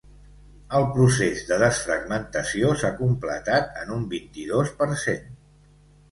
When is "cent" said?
5.03-5.29